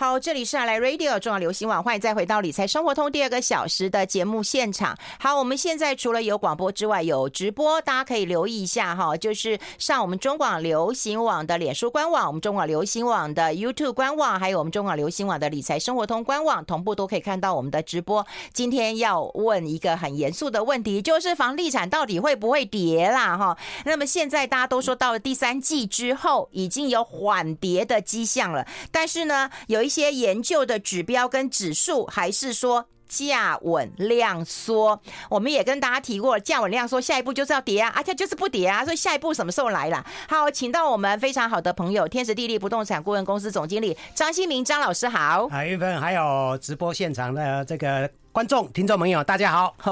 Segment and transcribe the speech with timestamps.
[0.00, 4.96] 好，这里是阿来 Radio 中广流行网，欢迎再回到理财生活通第二个小时的节目现场。
[5.18, 18.24] 好，我们现在除了有广播之外，有直播，大家可以留意一下哈，就是上我们中广流行网的脸书官网，我们中广流行网的 YouTube 官网，还有我们中广流行网的理财生活通官网，同步都可以看到我们的直播。
[18.52, 23.36] 今天要问一个很严肃的问题，就是房地产到底会不会跌啦？
[23.36, 35.00] 哈，那么现在大家都说到了第三季之后，已经有缓跌的迹象了，但是呢，有一一些研究的指标跟指数，还是说价稳量缩？
[35.30, 40.04] 我们也跟大家提过，价稳量缩，下一步就是要跌啊，而且就是不跌啊，所以下一步什么时候来了？
[40.28, 45.48] 好，请到我们非常好的朋友，天时地利不动产顾问公司总经理张新明张老师好。
[45.48, 48.10] 好，韵芬还有直播现场的这个。
[48.38, 49.74] 观众、听众朋友，大家好！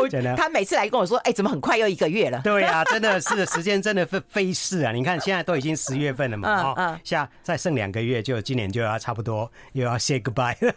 [0.00, 4.90] 我觉得他每次来跟我说：“哎、欸，怎么很快又一个月了？”对呀、啊，真的是时间真的飞飞逝啊！
[4.90, 10.72] 你看现在都已经十月份了嘛，哦、嗯，下、嗯、再剩两个月，就今年就要差不多又要 say goodbye 了。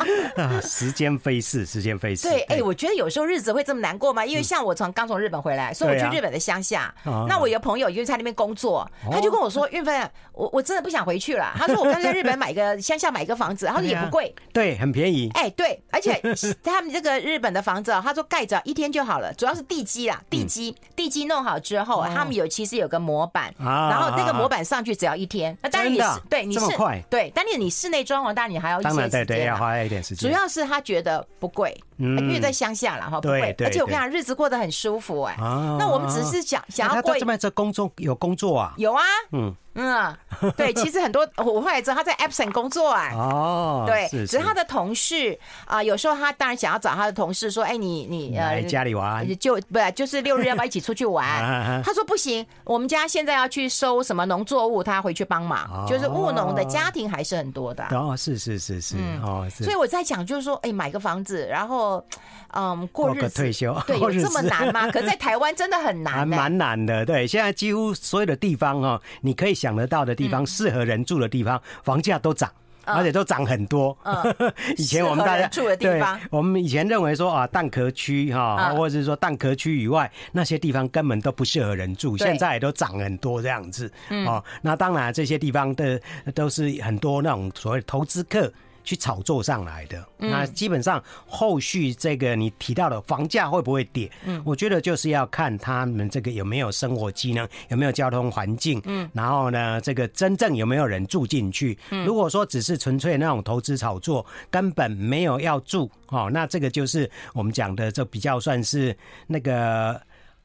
[0.64, 2.30] 时间飞逝，时间飞逝。
[2.30, 4.24] 对，哎、欸，我觉得有时候日子会这么难过吗？
[4.24, 7.26] 因为像我从刚从日本回来，所以我去日本的乡下、啊。
[7.28, 14.69] 那我有朋友就在那边工作，他就跟我说：“运芬，我我真的不想回去了。”他说：“我刚在日本买个 乡下买一个房子，他说也不贵。”对。
[14.76, 16.20] 很便宜，哎、欸，对，而且
[16.62, 26.60] 他们这个日本的房子，他说盖着一天就好了，主要是地基啦，地基，嗯、地基弄好之后，他们有其实有个模板，啊、然后那个模板上去只要一天，那当然你是对你是
[27.08, 30.30] 对，但是你室内装潢，当然你还要一些时间，对对，要花一点时间。
[30.30, 35.76] 主要是他觉得不贵，嗯，因为在乡下了哈，不贵，而且我跟你讲，日子过得很舒服哎、欸。
[35.78, 39.54] 那我们只是想想要过，他这边这工作有工作啊，有啊，嗯。
[39.74, 40.16] 嗯，
[40.56, 51.82] 对，其实很多我后来知道他在 Epson 工作啊，哦，对，是是只是他的同事啊、呃，有时候他当然想要找他的同事说，哎，你你呃来家里玩，就不就是六日要不要一起出去玩？
[51.84, 57.84] 他说不行，我们家现在要去收什么农作物，他回去帮忙，哦、就是务农的家庭还是很多的。
[57.92, 62.04] 哦，是是是是，嗯、哦，所以我在讲就是说，哎，买个房子，然后
[62.52, 64.88] 嗯过日子，退休，对， 有这么难吗？
[64.92, 67.04] 可是在台湾真的很难、蛮难的。
[67.06, 70.40] 对，现在几乎所有的地方哦，你可以想得到的地方。
[70.46, 72.50] 适合人住的地方，房价都涨，
[72.84, 73.96] 而且都涨很多。
[74.02, 74.34] 嗯、
[74.76, 83.90] 以前我们大家住的地方，我们以前认为说啊，蛋壳区哈，或者是说蛋壳区以外那些地方根本都不适合人住，现在也都涨很多这样子。
[84.26, 86.00] 哦，那当然这些地方的
[86.34, 88.52] 都是很多那种所谓投资客。
[88.82, 94.10] 去炒作上来的，那基本上后续这个你提到的房价会不会跌？
[94.24, 101.76] 嗯，我觉得就是要看他们这个有没有生活机能，有没有交通环境，嗯，然后呢，这个真正有没有人住进去？
[101.90, 110.00] 嗯，如果说只是纯粹那种投资炒作，根本没有要住哦，那这个就是我们讲的，这比较算是那个。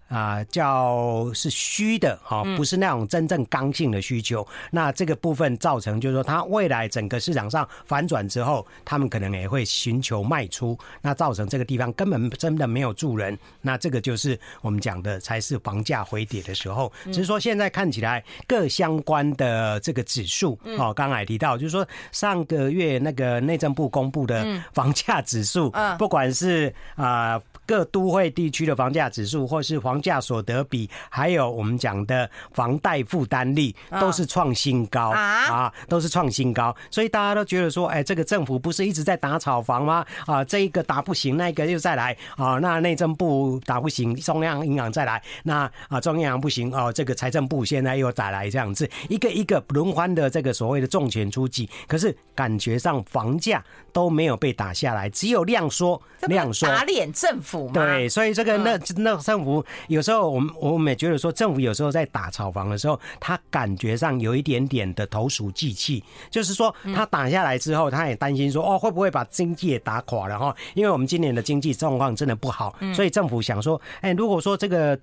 [0.07, 4.45] 啊，叫是虚的哈，不是那种真正刚性的需求。
[4.71, 13.38] 那这个部分造成，就是说，它未来整个市场上反转之后，他们可能也会寻求卖出，那造成这个地方根本真的没有住人。
[13.61, 16.91] 那这个就是我们讲的，才是房价回跌的时候。
[17.05, 27.41] 只是说现在看起来各相关的这个指数，哦，刚才提到，就是说上个月那个内政部公布的房价指数，不管是啊。
[27.65, 36.75] 各都会地区的房价指数，或是房价所得比，还有我们讲的房贷负担率，都是创新高啊，都是创新高。
[36.91, 40.05] 所以大家都觉得说，哎，这个政府不是一直在打炒房吗？
[40.25, 57.54] 啊，这一个打不行，那一个又再来啊，那内政部打不行，中央银行再来，那啊，中央银行不行哦，这个财政部现在又再来这样子，一个一个轮番的这个所谓的重拳出击，可是感觉上房价都没有被打下来，只有量缩，量缩，打脸政府。
[57.73, 70.55] 对，所以这个那那政府有时候我们我们也觉得说，政府有时候在打炒房的时候，他感觉上有一点点的投鼠忌器，就是说他打下来之后，他也担心说哦，会不会把经济也打垮了哈？
[70.73, 74.97] 因为我们今年的经济状况真的不好，所以政府想说，哎，如果说这个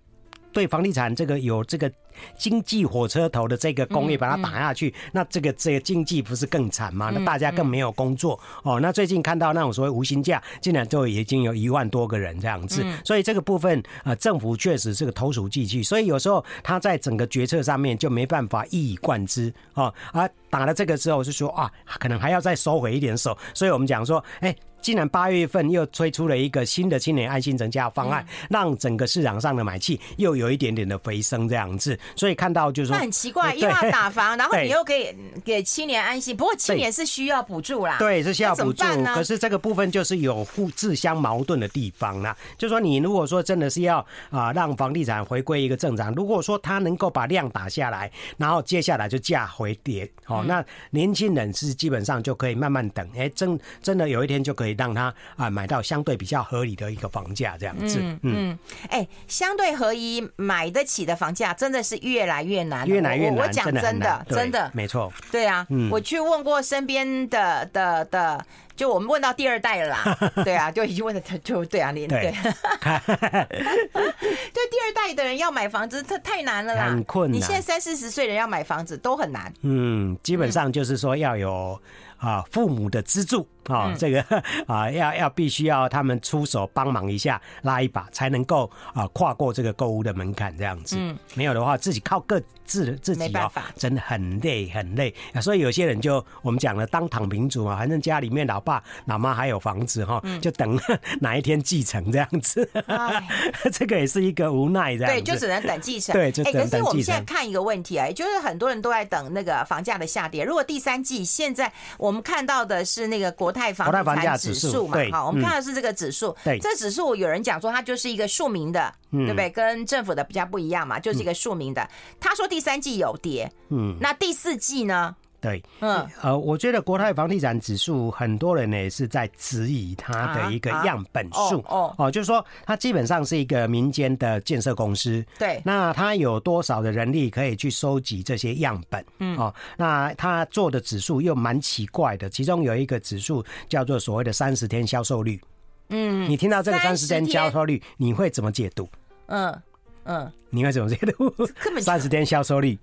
[0.52, 1.90] 对房地产这个有这个。
[2.36, 7.10] 经济火车头的这个工业把它打下去，那这个这个经济不是更惨吗？
[7.10, 8.78] 那大家更没有工作哦。
[8.78, 19.92] 那最近看到那种所谓无薪假，竟然就已经有一万多个人这样子，所以这个部分啊，政府确实是个投鼠忌器，所以有时候他在整个决策上面就没办法一以贯之哦。
[20.12, 23.36] 啊打了这个之后，就说啊，可能还要再收回一点手。
[23.54, 31.98] 所以我们讲说，哎，竟然八月份又推出了一个新的青年安心成家方案，嗯、让整个市场上的买气又有一点点的回升这样子。
[32.16, 35.14] 所以看到就是说，那很奇怪， 又要打房， 然后你又可以
[35.44, 38.84] 给青年安心，不过青年是需要补助啦，对，是需要补助。
[39.14, 42.36] 可是这个部分就是有互自相矛盾的地方啦。
[42.58, 57.98] 就是说，你如果说真的是要啊让房地产回归一个正常，如果说它能够把量打下来，然后接下来就价回跌，哦，那年轻人是基本上就可以慢慢等，哎，真真的有一天就可以让他啊买到相对比较合理的一个房价这样子。
[58.00, 58.58] 嗯嗯，
[58.88, 63.38] 哎，相对合一买得起的房价真的是越来越难，越来越难。
[63.38, 65.12] 我讲真的，真的，没错。
[65.30, 68.44] 对啊，我去问过身边的的的。
[68.74, 72.32] 就我们问到第二代了啦， 对啊，就已经问的就对啊，你对，对，
[73.52, 77.38] 对第二代的人要买房子，这太难了啦，很困难。
[77.38, 79.52] 你现在三四十岁人要买房子都很难。
[79.60, 81.78] 嗯，基本上就是说要有
[82.16, 83.46] 啊父母的资助。
[83.68, 84.20] 啊、哦，这个
[84.66, 90.96] 啊，要要必须要他们出手帮忙一下，拉一把，才能够啊跨过这个购物的门槛，这样子。
[90.98, 95.14] 嗯，没有的话，自己靠各自自己哦，真的很累很累。
[95.40, 100.76] 所以有些人就我们讲了，当躺平族嘛，反正家里面老爸老妈还有房子哈，就等
[101.20, 102.68] 哪一天继承这样子。
[102.86, 103.22] 哎、
[103.72, 104.96] 这个也是一个无奈。
[104.96, 106.12] 对，就只能等继承。
[106.12, 106.70] 对，就等等继承。
[106.70, 110.44] 可是我们现在看一个问题啊，也就是很多人都在等那个房价的下跌。
[110.44, 113.51] 如果第三季现在我们看到的是那个国。
[113.52, 116.34] 国泰房产指数嘛，好，我们看的是这个指数。
[116.42, 119.50] 对，这指数有人讲说它就是一个庶民的，对不对？
[119.50, 121.88] 跟政府的比较不一样嘛，就是一个庶民的。
[122.18, 125.14] 他说第三季有跌，嗯，那第四季呢？
[125.42, 139.04] 对，嗯，呃，我觉得国泰房地产指数很多人呢也是在质疑它的一个样本数，哦，哦，就是说它基本上是一个民间的建设公司，对，那它有多少的人力可以去收集这些样本？
[139.18, 145.40] 嗯，哦，那它做的指数又蛮奇怪的，其中有一个指数叫做所谓的三十天销售率，
[145.88, 148.88] 嗯，你听到这个三十天销售率，你会怎么解读？
[149.26, 149.60] 嗯
[150.04, 151.34] 嗯，你会怎么解读？
[151.80, 152.78] 三十天销售率。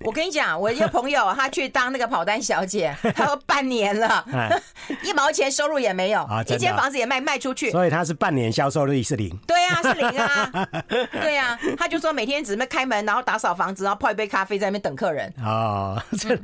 [0.00, 4.24] 我跟你讲，我一个朋友，他去当那个跑单小姐， 他说半年了，
[5.02, 9.36] 一毛钱收入也没有，一间房子也卖卖出去，所以他是半年销售率是零。
[9.46, 10.68] 对啊，是零啊，
[11.20, 15.32] 对啊，他就说每天只是开门，然后打扫房子，然后泡一杯咖啡，在那边等客人。
[15.42, 16.36] 哦，这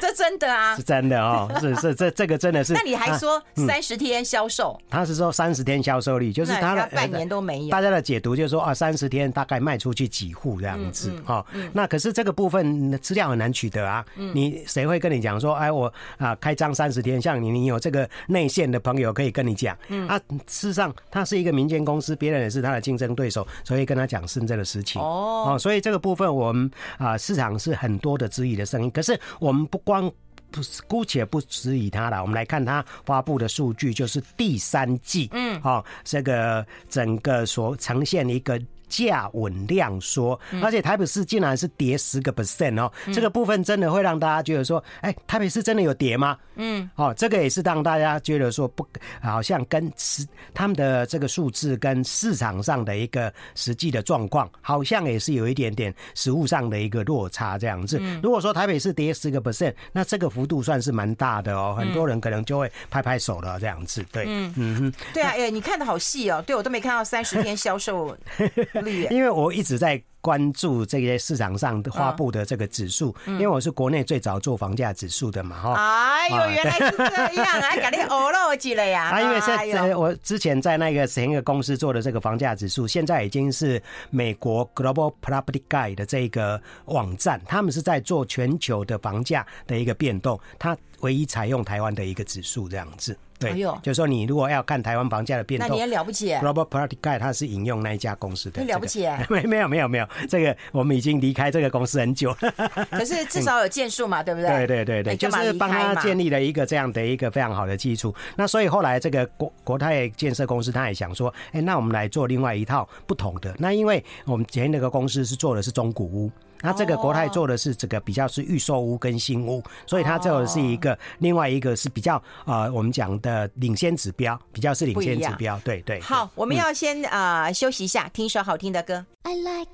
[0.00, 2.72] 这真的啊，是真的哦，是是这这个真的是。
[2.72, 4.78] 那你还说三十天销售？
[4.90, 7.70] 他是说三十天销售率，就是他的半年都没有。
[7.70, 11.44] 大家的解读就是说啊，三十天大概卖出去几户这样子哈。
[11.72, 12.79] 那可是这个部分。
[12.98, 14.04] 资料很难取得啊！
[14.34, 19.76] 你谁会跟你讲说，哎，我啊开张三十天，像你，你有这个内线的朋友可以跟你讲。
[20.08, 25.00] 啊，事实上，他是一个民间公司，别人也是他的竞争对手，所以跟他讲是这个事情。
[25.02, 28.90] 哦，所以这个部分我们啊市场是很多的质疑的声音。
[28.90, 30.10] 可是我们不光
[30.50, 38.60] 不姑且不质疑他了，我们来看他发布的数据，就是第三季，嗯，好，这个整个所呈现一个。
[38.90, 46.36] 价稳量缩，而且台北市竟然是跌十个 percent 哦，这个部分真的会让大家觉得说，哎，台北市真的有跌吗？
[46.56, 48.86] 嗯，哦，这个也是让大家觉得说不，
[49.22, 58.02] 好像跟实他们的这个数字跟市场上的一个实际的状况，好像也是有一点点实物上的一个落差这样子。
[58.22, 64.04] 如果说台北市跌十个 percent，那这个幅度算是蛮大的哦，很多人可能就会拍拍手了这样子。
[64.10, 68.16] 对，嗯嗯，对啊，哎，你看的好细哦，对我都没看到三十天销售。
[69.10, 75.74] 因为我一直在关注这些市场上发布的这个指数，因为我是国内最早做房价指数的嘛，哈。
[75.74, 77.76] 哎呦，原来是这样啊！
[77.76, 79.08] 赶紧欧了去了呀。
[79.16, 93.16] 啊，因为在我之前在那个前一个公司做的这个房价指数，现在已经是美国 Global Property Guide 的这个网站，他们是在做全球的房价的一个变动，它唯一采用台湾的一个指数这样子。
[93.40, 96.30] 对，就是说你如果要看台湾房价的变动，那你也了不起。
[96.34, 99.08] Global Property Guide 它是引用那一家公司的，你了不起。
[99.30, 102.54] 没没有没有没有，这个我们已经离开这个公司很久了。
[102.92, 104.66] 可是至少有建树嘛， 对不对？
[104.66, 108.14] 对对对对，就是帮他建立了一个这样的一个非常好的基础。
[108.36, 113.54] 那所以后来这个国国泰建设公司他也想说，哎，那我们来做另外一套不同的。
[113.58, 116.30] 那因为我们前那个公司是做的是中古屋。
[116.62, 126.00] 那这个国泰做的是这个比较是预售屋跟新屋，所以它这个是一个另外一个是比较啊、呃，我们讲的领先指标，比较是领先指标，对对。
[126.00, 129.04] 好，我们要先啊、呃、休息一下，听一首好听的歌。
[129.22, 129.70] I like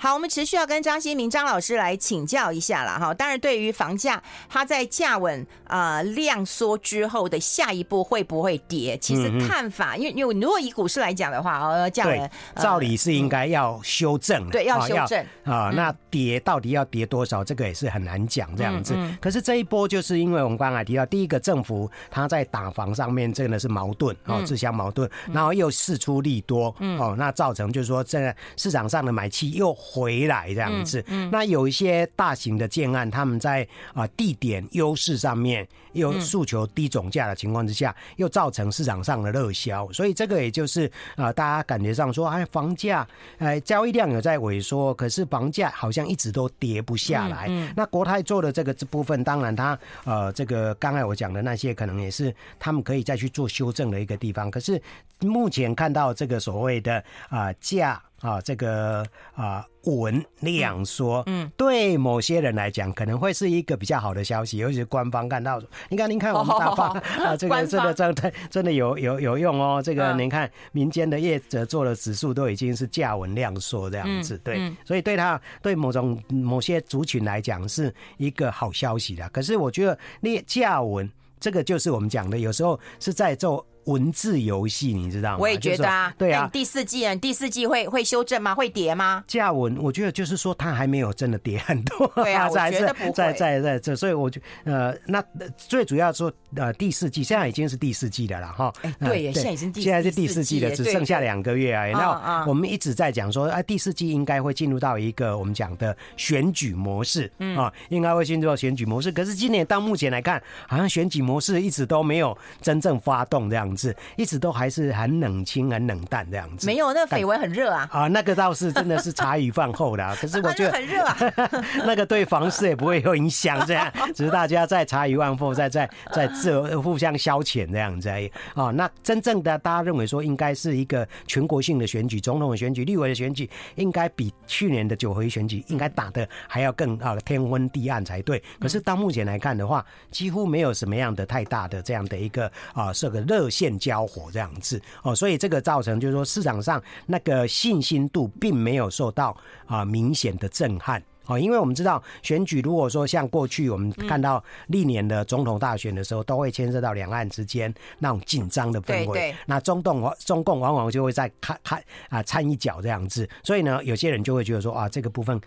[0.00, 3.12] 好，我们持续要跟张新明张老师来请教一下了哈。
[3.12, 8.96] 当然，对于房价，它在价稳啊量缩之后的下一步会不会跌？
[8.98, 15.72] 其实看法，因为因为如果以股市来讲的话，哦，价稳照理是应该要修正，对，要修正啊。
[15.74, 17.42] 那跌到底要跌多少？
[17.42, 18.96] 这个也是很难讲这样子。
[19.20, 29.76] 可是这一波就是因为我们刚才提到，第一个政府他在打房上面真的是矛盾哦，自相矛盾，然后又事出利多，哦，那造成就是说这个市场上的买气又。
[29.90, 31.02] 回来这样子，
[31.32, 43.06] 那有一些大型的建案，他们在啊地点优势上面又诉求低总价的情况之下，又造成市场上的热销，所以这个也就是啊大家感觉上说，哎，房价
[43.38, 47.48] 哎交易量有在萎缩，可是房价好像一直都跌不下来。
[47.74, 54.50] 那国泰做的这个这部分，当然它呃这个刚才我讲的那些，可能也是他们可以再去做修正的一个地方。
[54.50, 54.80] 可是
[55.20, 58.02] 目前看到这个所谓的啊价。
[58.20, 66.90] 啊，这个啊稳量缩，嗯，对某些人来讲可能会是一个比较好的消息，尤其是官方看到，你看，您看我们大方
[67.24, 69.80] 啊，这个真的真的真的有有有用哦。
[69.80, 79.28] 这个您看民间的业者做的指数都已经是价稳量缩这样子，对，所以对他对某种某些族群来讲是一个好消息的。
[79.30, 81.08] 可是我觉得那价稳
[81.38, 83.64] 这个就是我们讲的，有时候是在做。
[83.88, 85.38] 文字游戏，你知道吗？
[85.40, 86.48] 我也觉得啊，对啊。
[86.52, 88.54] 第四季啊，第四季会会修正吗？
[88.54, 89.24] 会跌吗？
[89.26, 92.06] 价文，我觉得就是说它还没有真的跌很多。
[92.14, 93.12] 对啊， 我觉得不会。
[93.12, 95.22] 在在在这，所以我就呃，那
[95.56, 98.72] 最主要说呃，第四季现在已经是第四季的了哈。
[98.82, 101.92] 哎，对，现在已经现在是第四季了，只剩下两个月而已。
[101.92, 109.10] 那我们一直在讲说，啊，第四季应该会进入到一个我们讲的选举模式啊，应该会进入到选举模式。
[109.10, 113.77] 可是今年到目前来看，好像选举模式一直都没有真正发动这样子，
[114.16, 114.48] 一直都。
[114.58, 116.66] 还是很冷清、很冷淡这样子。
[116.66, 117.88] 没有，那个绯闻很热啊。
[117.92, 120.16] 啊，那个倒是真的是茶余饭后的。
[120.16, 121.16] 可是我觉得很热啊。
[121.86, 128.32] 那个对房市也不会有影响，这样只是大家在茶余饭后，在在在这互相消遣这样子而已。
[128.54, 138.42] 啊，那真正的大家认为说，应该是一个全国性的选举，总统的选举、立委的选举，应该比去年的九合一选举应该打的还要更啊天昏地暗才对。
[138.58, 144.48] 可是到目前来看的话，几乎没有什么样的太大的这样的一个啊，这个热线交火这样。
[144.48, 165.38] 样子哦，所以这个造成就是说市场上那个信心度并没有受到啊明显的震撼哦，因为我们知道选举如果说像过去我们看到历年的总统大选的时候，都会牵涉到两岸之间那种紧张的氛围，那中共中共往往就会在看看啊掺一脚这样子，所以呢，有些人就会觉得说啊这个部分。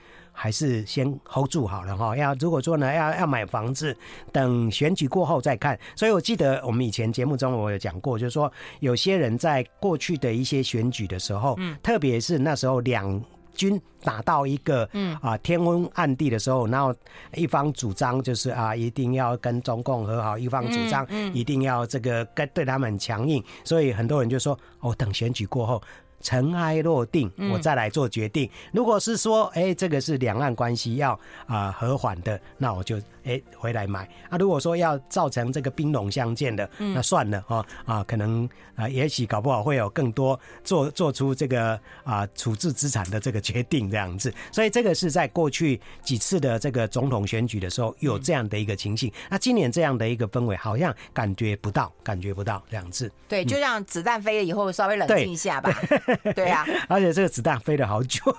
[0.42, 2.18] 还是先 hold 住好了哈。
[2.18, 3.96] 要如果说呢，要要买房子，
[4.32, 5.78] 等选举过后再看。
[5.96, 16.92] 所以我记得我们以前节目中我有讲过，就是说有些人在过去的一些选举的时候，嗯，特别是那时候两军打到一个嗯啊天昏暗地的时候，然后
[17.36, 25.80] 一方主张就是啊一定要跟中共和好，一方主张一定要这个跟对他们强硬，所以很多人就说哦，等选举过后。
[26.22, 28.50] 尘埃落定，我再来做决定。
[28.72, 31.14] 如果是说，哎、欸，这个是两岸关系要
[31.46, 34.08] 啊、呃、和缓的，那我就哎、欸、回来买。
[34.30, 44.34] 啊，如果说要造成这个兵戎相见的，那算了啊啊，可能啊，也许搞不好会有更多做做出这个啊处置资产的这个决定这样子。
[44.52, 49.12] 所以这个是在过去几次的这个总统选举的时候有这样的一个情形。
[49.30, 53.12] 那今年这样的一个氛围好像感觉不到，感觉不到这样子。
[53.28, 55.72] 对，就让子弹飞了以后稍微冷静一下吧。
[56.36, 58.22] 对啊，而且这个子弹飞了好久。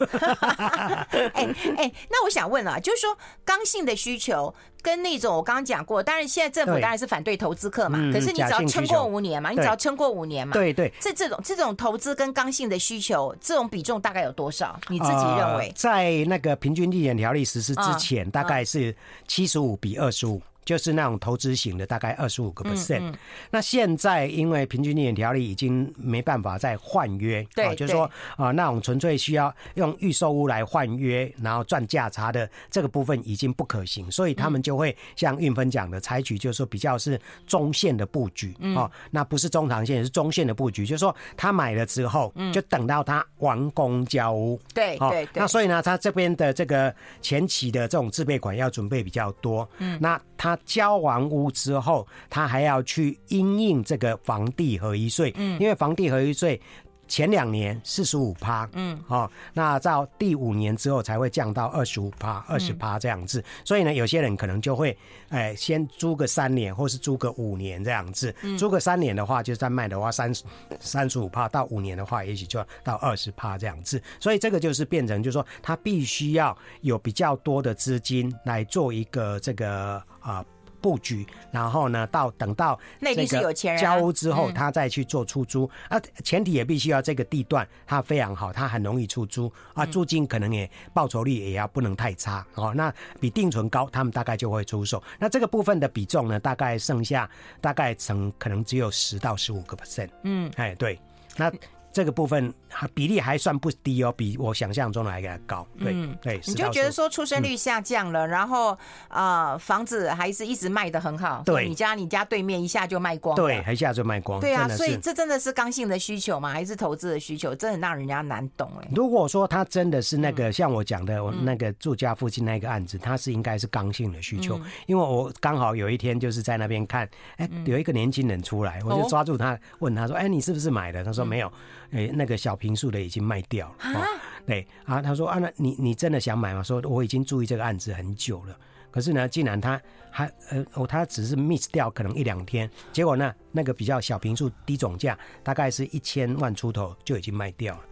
[1.35, 14.79] 哎哎，那我想问啊，就是说刚性的需求跟那种我刚刚讲过，当然现在政府当然是反对投资客嘛，可是你只要撑过五年嘛，你只要撑过五年嘛，对对，这这种这种投资跟刚性的需求这种比重大概有多少？
[14.89, 15.73] 你自己认为？
[15.77, 18.95] 在那个平均地点条例实施之前，大概是
[19.27, 20.41] 七十五比二十五。
[20.65, 23.15] 就是那种投资型的，大概二十五个 percent。
[23.51, 45.29] 那现在因为平均地权条例已经没办法再换约，对，就是说啊，那种纯粹需要用预售屋来换约，然后赚价差的这个部分已经不可行，所以他们就会像运分讲的，采取就是说比较是中线的布局哦，那不是中长线，是中线的布局，就是说他买了之后，就等到他完工交屋，对对。
[45.35, 50.59] 那所以呢，他这边的这个前期的这种自备款要准备比较多，嗯，那他。
[50.65, 56.59] 交完屋之后，他还要去因应这个房地合一税，嗯，因为房地合一税
[57.07, 63.45] 前两年四十五趴，嗯，哦，那到第五年之后才会降到二十五趴、二十趴这样子。
[63.67, 64.97] 所以呢，有些人可能就会，
[65.29, 68.35] 哎，先租个三年，或是租个五年这样子。
[68.57, 70.45] 租个三年的话，就再卖的话三十
[70.81, 74.03] 三十五趴，到五年的话，也许就要到二十趴这样子。
[74.19, 80.39] 所以这个就是变成，就是说他必须要有比较多的资金来做一个这个啊。
[80.39, 80.47] 呃
[80.83, 83.25] 布局，然后呢，到等到那个
[83.55, 85.97] 交屋之后，他再去做出租啊。
[86.25, 89.87] 前提也必须要这个地段它非常好，它很容易出租啊。
[89.87, 92.75] 租金可能也报酬率也要不能太差哦。
[92.75, 95.01] 那比定存高，他们大概就会出售。
[95.21, 100.09] 那这个部分的比重呢，大概剩下大概成可能只有十到十五个 percent。
[100.25, 100.99] 嗯，哎，对，
[101.37, 101.49] 那。
[101.93, 105.67] 这个部分还比例还算不低哦，比我想象中的还要高。
[105.79, 108.71] 对、嗯、对，你就觉得说出生率下降了，嗯、然后
[109.09, 111.43] 啊、呃，房子还是一直卖的很好。
[111.45, 113.43] 对，你家你家对面一下就卖光了。
[113.43, 114.41] 对，一下就卖光。
[114.41, 116.51] 对啊，所以这真的是刚性的需求吗？
[116.51, 117.55] 还是投资的需求？
[117.55, 118.89] 真的让人家难懂哎。
[118.95, 131.05] 如果说他真的是那个、嗯、像我讲的，我那个住家附近那个案子，他是应该是刚性的需求，嗯、因为我刚好有一天就是在那边看，哎，有一个年轻人出来，我就抓住他问他说，哎，你是不是买的？
[131.05, 131.53] 他说没有。
[131.93, 133.95] 哎，那个小平数的已经卖掉了。
[133.95, 134.05] 哦、
[134.47, 136.63] 对啊，他说啊，那你你真的想买吗？
[136.63, 138.59] 说我已经注意这个案子很久了，
[138.91, 139.81] 可是呢，竟然他
[140.11, 147.83] 还呃哦，他只是 miss 掉可能一两天，结果呢，那个比较小平数低总价，大概是一千万出头就已经卖掉了。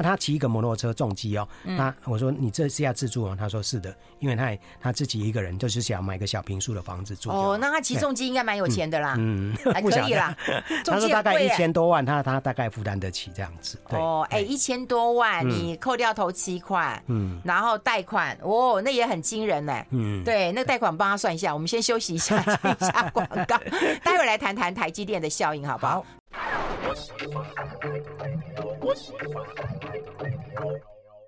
[0.00, 3.36] 那、啊、他骑一个摩托车重机哦，那我说你这是要自住吗？
[3.38, 7.30] 他说是的，因为他也他自己一个人就是想买个小平数的房子住。
[7.30, 10.34] 哦，那他骑重机应该蛮有钱的啦，嗯，还可以啦。
[10.84, 13.78] 他说大概一千多万，他他大概负担得起这样子。
[13.90, 19.84] 哦，哎，一千多万，你扣掉头期款，嗯，然后贷款，哦，那也很惊人呢。
[19.90, 23.58] 嗯，对，那个贷款帮他算一下，我们先休息一下， 接一下广告，
[24.02, 26.04] 待会来谈谈台积电的效应，好不好？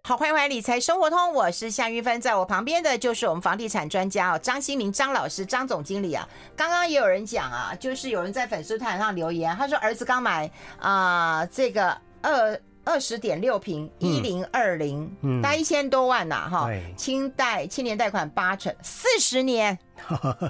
[0.04, 6.28] 好，欢迎回来理财生活通，我是夏玉芬，在我旁边的就是我们房地产专家哦，张新明张老师，张总经理啊。
[6.56, 15.10] 刚刚也有人讲啊，就是有人在粉丝团上留言，他说儿子刚买啊、这个二二十点六平一零二零，
[15.42, 19.78] 大概一千多万呐，哈，清贷青年贷款八成，四十年。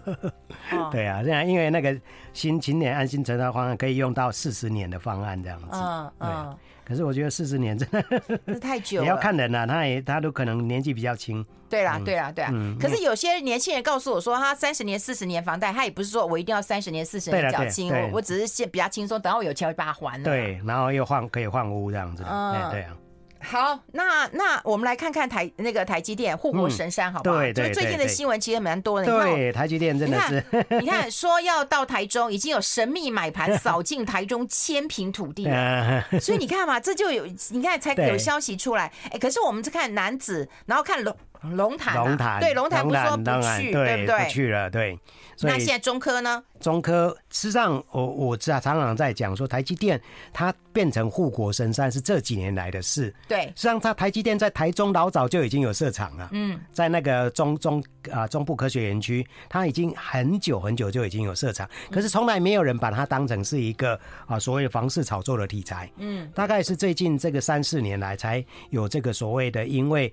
[0.90, 1.94] 对啊，这样因为那个
[2.32, 6.58] 新青年安心成长方案可以用到四十年的方案这样子，嗯嗯。
[6.84, 11.44] 可是我觉得四十年真的 太久了，也要看人啊，他也他都可能年纪比较轻。
[11.68, 12.52] 对啦，对啦，对啊。
[12.78, 20.24] 可是有些年轻人告诉我说，他三十年、四十年房贷，他也不是说我一定要三十年、四十年缴清，我我只是先比较轻松，等到我有钱会把它还了。
[20.24, 22.24] 对，然后又换可以换屋这样子。
[22.28, 22.96] 嗯，对啊。
[23.42, 27.36] 好，那那我们来看看台那个台积电护国神山，好不好？
[27.36, 29.06] 对对，就是最近的新闻其实蛮多的。
[29.06, 30.44] 对，台积电真的是，
[30.80, 36.04] 你看说要到台中，已经有神秘买盘扫进台中千平土地了。
[36.20, 38.90] 所以你看嘛，这就有你看才有消息出来。
[39.10, 43.24] 哎，可是我们是看男子，然后看龙龙潭，龙潭对龙潭不说不
[43.58, 44.24] 去，对不对？
[44.24, 44.98] 不去了，对。
[45.40, 46.42] 那现在中科呢？
[46.60, 50.00] 中科事实上，我我知道常常在讲说，台积电
[50.32, 53.12] 它变成护国神山是这几年来的事。
[53.26, 56.28] 对，实际上它台积电在台中老早就已经有设厂了。
[56.30, 65.90] 嗯，在那个中中啊中部科学园区，它已经很久很久就已经有设厂，可是从来没有人把它当成是一个啊所谓房市炒作的题材。
[65.96, 70.12] 嗯，大概是最近这个三四年来才有这个所谓的，因为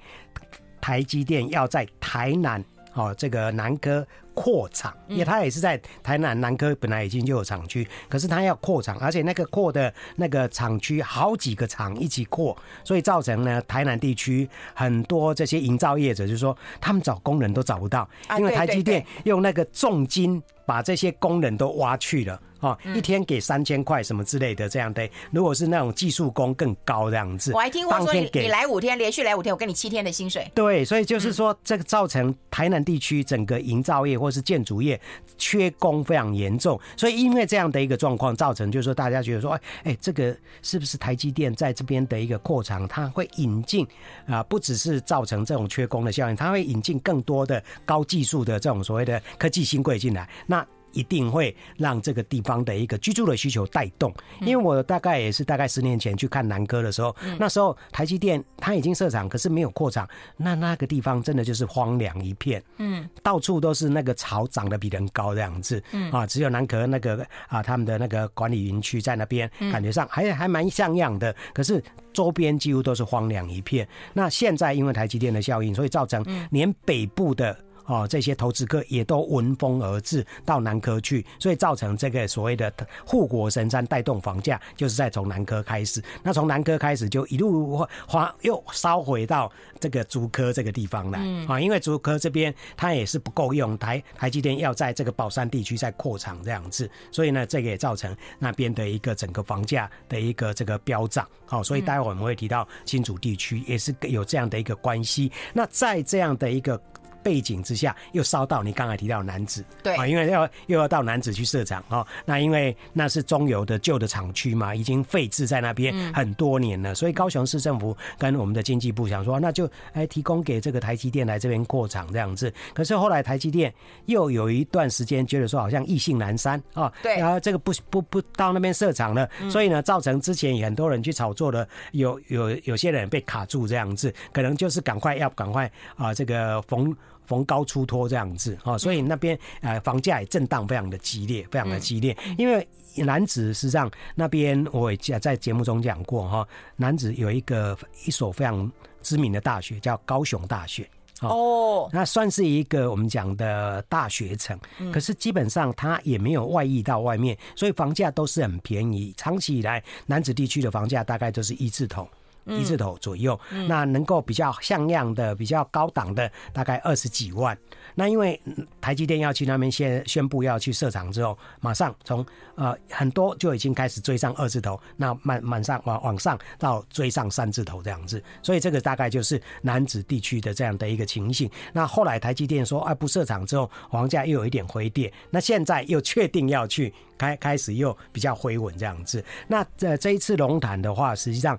[0.80, 2.64] 台积电要在台南
[2.94, 4.06] 哦这个南科。
[4.36, 22.42] 扩厂，因为它也是在台南南科本来已经就有厂区，可是它要扩厂，而且那个扩的那个厂区好几个厂一起扩，所以造成呢台南地区很多这些营造业者就是说他们找工人都找不到，因为台积电用那个重金把这些工人都挖去了。
[22.60, 27.54] 哦，一天给三千块什么之类的这样的，如果是那种技术工更高这样子。
[27.54, 30.50] 我还听过说你你来五天，连续来五天，我给你七天的薪水。
[30.54, 35.00] 对，所以就是说这个造成台南地区整个营造业或是建筑业
[35.38, 43.88] 缺工非常严重，所以因为这样的一个状况，造成就是说大家觉得说，哎哎，这个是不是台积电在这边的一个扩厂，它会引进
[44.28, 50.30] 啊，不只是造成这种缺工的效应，它会引进更多的高技术的这种所谓的科技新贵进来。
[50.46, 50.66] 那
[51.00, 66.12] 一定会让这个地方的一个居住的需求带动，因为我大概也是大概十年前去看南科的时候，那时候台积电它已经设厂，可是没有扩厂，那那个地方真的就是荒凉一片，嗯，到处都是那个草长得比人高这样子，嗯。
[66.12, 71.82] 啊，只有南科那个啊他们的那个管理园区在那边，感觉上还还蛮像样的，可是
[72.12, 73.88] 周边几乎都是荒凉一片。
[74.12, 77.58] 那现在因为台积电的效应，所以造成连北部的。
[77.90, 82.72] 哦，这些投资客也都闻风而至到南科去，所以造成这个所谓的
[83.04, 86.00] 护国神山带动房价，就是在从南科开始。
[86.22, 101.28] 那从南科开始就一路花又烧回到这个竹科这个地方来啊，因为竹科这边它也是不够用，台台积电要在这个宝山地区再扩厂这样子，所以呢，这个也造成那边的一个整个房价的一个这个飙涨。
[101.48, 105.32] 好，所以待会我们会提到新竹地区也是有这样的一个关系。
[105.52, 106.80] 那在这样的一个。
[107.24, 112.06] 背景之下，又烧到你刚才提到的楠梓，对啊，因为要又要到男子去设厂哦。
[112.26, 122.54] 那因为那是中油的旧的厂区嘛，已经废置在那边很多年了，所以高雄市政府跟我们的经济部想说，那就哎提供给这个台积电来这边扩厂这样子。
[122.74, 123.74] 可是后来台积电
[124.06, 136.96] 又有一段时间觉得说好像意兴阑珊啊，对，然后这个不不不到那边设厂了，所以呢，造成之前很多人去炒作的，有有有些人被卡住这样子，可能就是赶快要赶快啊这个逢。
[137.30, 142.18] 逢高出脱这样子啊，所以那边呃房价也震荡非常的激烈，非常的激烈。
[142.40, 148.70] 因为男子实际上那边我也在节目中讲过哈，楠梓有一个一所非常
[149.04, 150.90] 知名的大学叫高雄大学
[151.22, 154.58] 哦，那算是一个我们讲的大学城，
[154.92, 159.14] 可是基本上它也没有外溢到外面，所以房价都是很便宜。
[159.16, 162.10] 长期以来，南子地区的房价大概都是一字头。
[162.50, 167.58] 一字头左右，那能够比较像样的、比较高档的，大概二十几万。
[167.96, 168.40] 那因为
[168.80, 178.24] 台积电要去那边先宣布要去设厂之后，马上从呃很多就已经开始追上二字头，那慢慢上往往上到追上三字头这样子。
[178.42, 181.50] 所以这个大概就是南子地区的这样的一个情形。
[181.74, 189.24] 那后来台积电说啊不设厂之后，房价又有一点回跌，那现在又确定要去开开始又比较回稳这样子。
[189.48, 191.58] 那这这一次龙潭的话，实际上。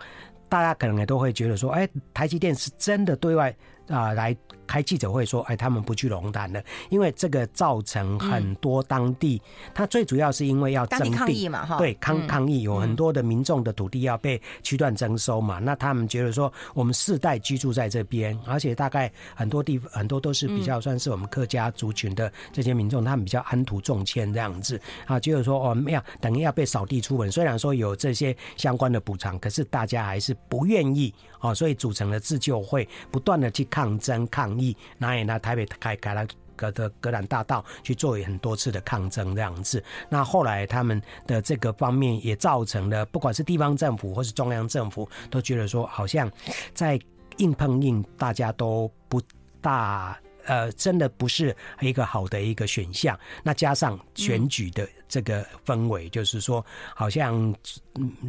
[0.50, 3.56] 大家可能也都会觉得说，哎，台积电是真的对外
[3.90, 4.36] 啊来。
[4.70, 9.42] 开记者会说：“哎，他们不去龙潭了，因为这个造成很多当地，
[9.74, 24.80] 他最主要是因为要征地抗议嘛，哈，对，抗抗议有很多的民众的土地要被区段征收嘛，那他们觉得说，我们世代居住在这边，而且大概很多地方很多都是比较算是我们客家族群的这些民众，他们比较安土重迁这样子。
[25.04, 46.30] 啊，就是说我们要等于要被扫地出门，虽然说有这些相关的补偿，可是大家还是不愿意哦，所以组成了自救会，不断的去抗争抗议。”那也拿台北开开了格的格兰大道去做很多次的抗争这样子，那后来他们的这个方面也造成了，不管是地方政府或是中央政府都觉得说，好像
[46.74, 47.00] 在
[47.38, 49.20] 硬碰硬，大家都不
[49.62, 50.18] 大。
[50.50, 53.16] 呃，真的不是一个好的一个选项。
[53.44, 57.54] 那加上选举的这个氛围，就是说，好像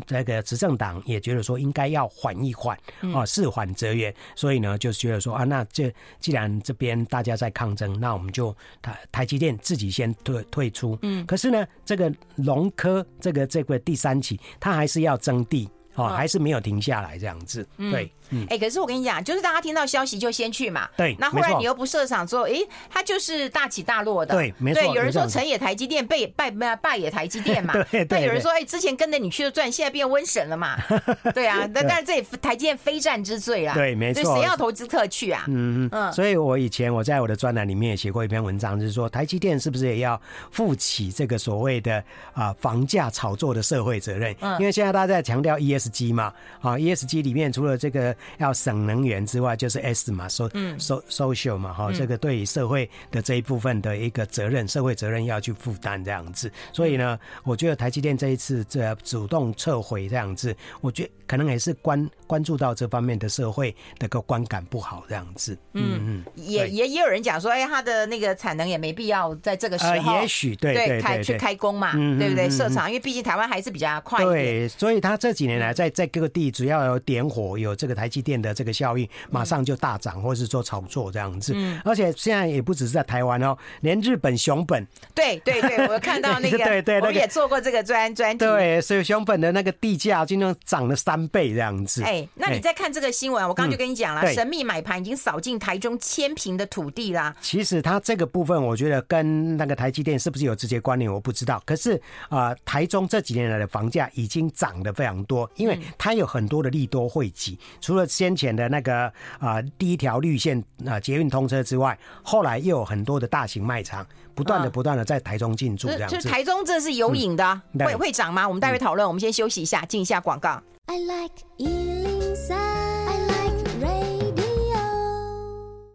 [0.05, 2.77] 这个执政党也觉得说应该要缓一缓
[3.11, 4.13] 啊，事缓则圆。
[4.35, 10.95] 所以呢，就觉得说啊，那这既然这边大家在抗争，那我们就台台积电自己先退退出。
[11.01, 15.67] 嗯，可是呢，这个龙科这个这个第三期，它还是要征地。
[15.95, 18.09] 哦，还是没有停下来这样子，对，嗯，
[18.49, 22.53] 哎，可是我跟你讲，就是大家听到消息就先去嘛，对，那后来你又不设厂之后，哎，
[22.89, 24.81] 它就是大起大落的，对，没错。
[24.81, 28.21] 对，有人说成也台积电，败败败也台积电嘛， 对，对。
[28.23, 30.77] 有人说，哎，之前跟着你去的赚，现在变瘟神了嘛，
[31.33, 34.35] 对啊，那但是这也台积电非战之罪啦，对，没错。
[34.35, 35.45] 谁要投资特去啊？
[35.47, 36.11] 嗯嗯。
[36.13, 40.19] 所以我以前我在我的专栏里面也写过一篇文章，就是说台积电是不是也要
[40.51, 44.35] 负起这个所谓的啊房价炒作的社会责任？
[44.39, 46.33] 嗯，因为现在大家在强调 ESG 嘛。
[46.61, 56.51] 啊，ESG 里面除了这个要省能源之外，就是 S 嘛，so so social 嘛，哈，这个对于社会的这一部分的一个责任，社会责任要去负担这样子。
[56.73, 65.57] 所以呢，我觉得台积电这一次这主动撤回这样子，我觉得可能也是关关注到这方面的社会的个观感不好这样子。
[65.73, 72.49] 嗯嗯，也也也有人讲说，哎，他的那个产能也没必要在这个时候，也许对对开去开工嘛，对不对？
[72.49, 74.23] 设厂，因为毕竟台湾还是比较快。
[74.23, 81.53] 对，所以他这几年来在在各个地主要有点火，有这个台积电的这个效应，马上就大涨，或是做炒作这样子。
[81.55, 88.45] 嗯，而且现在也不只是在台湾哦，连日本熊本，对对对，我看到那个， 对对，我也做过这个专专题。
[88.45, 92.03] 对，所以熊本的那个地价今天涨了三倍这样子。
[92.03, 97.33] 哎，那你再看这个新闻，我刚刚就跟你讲了，神秘买盘已经扫进台中千平的土地啦。
[97.41, 101.63] 其实它这个部分，我觉得跟那个台积电是不是有直接关联，我不知道。
[101.65, 101.95] 可是
[102.27, 109.05] 啊，呃，台中这几年来的房价已经涨得非常多，因为它有很很多的利多汇集，除了先前的那个
[109.39, 116.17] 啊、呃、第一条绿线啊、呃、捷运通车之外，后来又有很多的大型卖场不断的不断的在台中进驻，这样子。
[116.19, 118.47] 就台中这是有影的，嗯、会会涨吗？
[118.47, 119.05] 我们待会讨论。
[119.05, 120.61] 嗯、我们先休息一下，进一下广告。
[120.87, 121.31] I like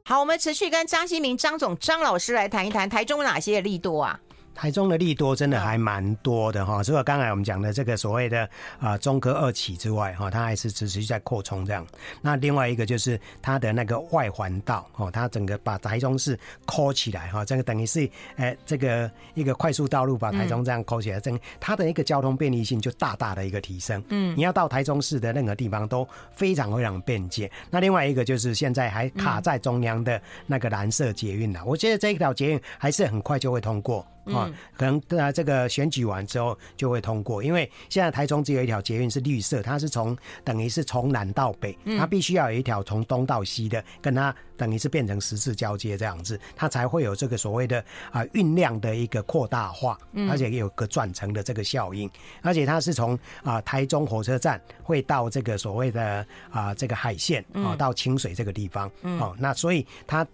[0.09, 4.21] 好，我们持续跟张新明张总张老师来谈一谈台中有哪些力度啊？
[4.57, 8.49] 台中的利多真的还蛮多的哈，除了刚才我们讲的这个所谓的
[8.81, 11.87] 啊中科二期之外哈，它还是持续在扩充这样。
[12.23, 24.03] 那另外一个就是它的那个外环道哦，它整个把台中市抠起来哈，这个等于是哎这个一个快速道路把台中这样抠起来，整它的一个交通便利性就大大的一个提升。
[24.09, 27.51] 嗯，你要到台中市的任何地方都非常非常便捷。
[27.71, 34.07] 那另外一个就是现在还卡在中央的那个蓝色捷运了，我觉得这一条捷运还是很快就会通过。
[34.35, 52.11] 啊，可能啊，这个选举完之后就会通过，因为现在台中只有一条捷运是绿色，它是从等于是从南到北，它必须要有一条从东到西的，跟它等于是变成十字交接这样子，它才会有这个所谓的啊运量的一个扩大化，而且有个转乘的这个效应，
[52.43, 60.27] 而且它是从啊台中火车站会到这个所谓的啊这个海线啊到清水这个地方，哦，那所以它。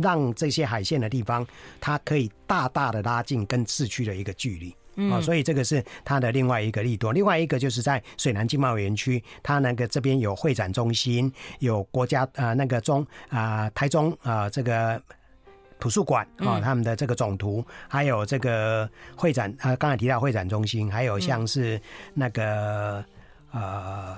[0.00, 1.46] 让这些海线的地方，
[1.80, 7.12] 它可以大大的拉近跟市区的一个距离，嗯，所以这个是它的另外一个利多。
[7.12, 15.02] 另外一个就是在水南经贸园区，它那个这边有会展中心，有国家啊那个中啊台中啊这个
[15.78, 21.80] 图书馆啊他们的这个总图，还有这个会展啊刚才提到会展中心，还有像是
[22.14, 23.04] 那个
[23.50, 24.16] 呃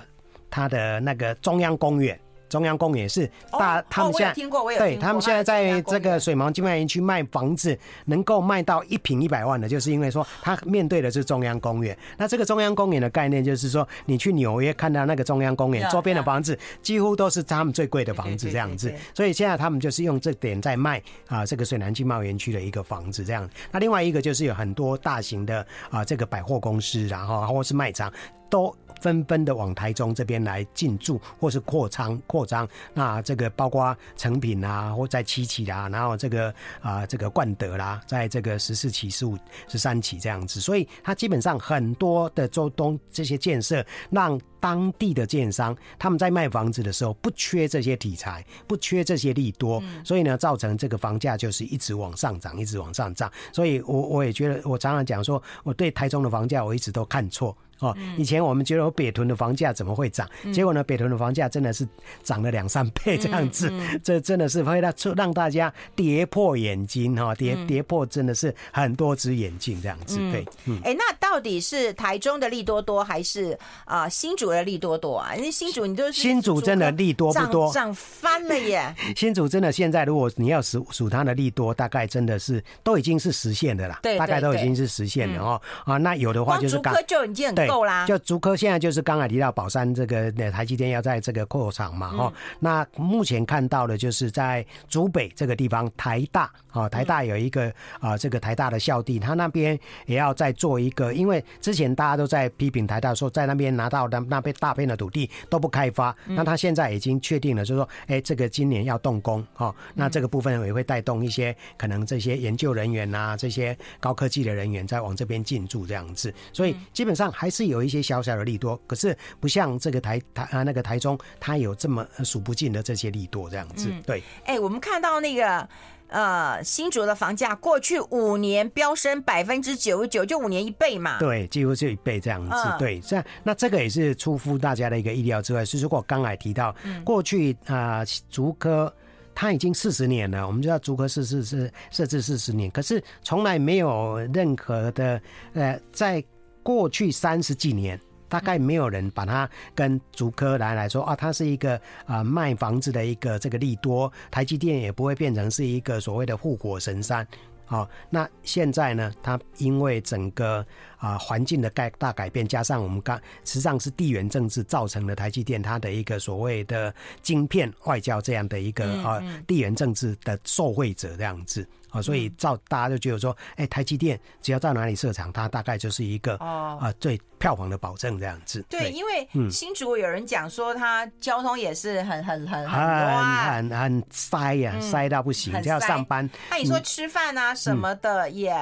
[0.50, 2.18] 它的那个中央公园。
[2.54, 11.98] 中央公园是大，哦、他们现在听过，我有对他们现在在这个水湳经贸园区卖房子，能够卖到一平一百万的，就是因为说他面对的是中央公园。
[12.16, 18.94] 那这个中央公园的概念就是说，你去纽约看到那个中央公园周边的房子，几乎都是他们最贵的房子这样子。
[19.12, 23.50] 所以现在他们就是用这点在卖啊，这个水南经贸园区的一个房子这样。
[23.72, 28.12] 那另外一个就是有很多大型的啊，这个百货公司，然后或是卖场
[28.48, 28.74] 都。
[29.00, 32.66] 纷纷的往台中这边来进驻，或是扩仓扩张。
[32.94, 39.37] 那这个包括诚品啊，或在七期啊，然后这个啊、这个冠德啦，在这个十四期、十五、
[39.68, 40.59] 十三期这样子。
[40.59, 53.30] 所以它基本上很多的周东这些建设，让当地的建商他们在卖房子的时候不缺这些题材，不缺这些利多，所以呢，造成这个房价就是一直往上涨，一直往上涨。
[53.52, 57.54] 所以我我也觉得，我常常讲说，我对台中的房价我一直都看错。
[57.80, 60.28] 哦，以前我们觉得北屯的房价怎么会涨？
[60.52, 61.87] 结果呢，北屯的房价真的是
[62.22, 70.16] 涨了两三倍这样子，这真的是会让让大家跌破眼睛哈，跌跌破真的是很多只眼镜这样子。
[70.30, 75.34] 对，嗯，哎，那到底是台中的利多多，还是啊新竹的利多多啊？
[75.34, 77.72] 因为新竹你都是新竹真的利多不多？
[77.72, 78.94] 涨翻了耶！
[79.16, 85.60] 新竹真的现在如果你要数数它的利多，大概真的是都已经是实现的啦，对，大概都已经是实现的哦。
[85.84, 88.07] 啊，那有的话就是竹科就已经很够啦。
[88.07, 118.04] 就竹科现在就是刚才提到宝山这个台积电要在这个扩厂嘛，哈、嗯，那目前看到的就是在竹北这个地方，台大啊，台大有一个啊，这个台大的校地，他那边也要再做一个，因为之前大家都在批评台大说在那边拿到那那边大片的土地都不开发，那他现在已经确定了，就是说，哎，这个今年要动工，哈，那这个部分也会带动一些可能这些研究人员啊，这些高科技的人员在往这边进驻这样子，所以基本上还是有一些。
[118.04, 123.90] 小小的利多，可是不像这个台台啊那个台中，它有这么数不尽的这些利多这样子。
[124.04, 125.66] 对，哎，我们看到那个
[126.08, 131.18] 呃新竹的房价，过去五年飙升百分之九十九，就五年一倍嘛。
[131.18, 132.56] 对，几乎是一倍这样子。
[132.78, 135.64] 对，这样那这个也是出乎大家的一个意料之外。
[135.64, 138.94] 是如果刚才提到过去啊竹科，
[139.34, 145.18] 它已经四十年了，我们知道竹科是是是设置四十年，可是从来没有任何的
[145.54, 146.22] 呃在。
[146.64, 157.24] 过去三十几年，大概没有人把它跟竹科来来说啊，它是一个啊卖房子的一个这个利多，台积电也不会变成是一个所谓的护火神山。
[157.66, 160.66] 好，那现在呢，它因为整个
[161.04, 171.66] 啊环境的改大改变，加上我们刚实际上是地缘政治造成了台积电它的一个所谓的晶片外交这样的一个啊地缘政治的受惠者这样子。
[171.90, 178.64] 啊，所以照大家就觉得说，哎、欸，台积电只要到哪里设厂，它大概就是一个哦啊最票房的保证这样子。
[178.68, 186.28] 对，对因为新竹有人讲说，它交通也是很很很很很塞呀、啊，塞到不行，就、嗯、要上班。
[186.50, 188.52] 那你说吃饭啊什么的也。